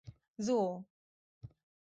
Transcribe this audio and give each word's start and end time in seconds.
Zool. 0.45 0.73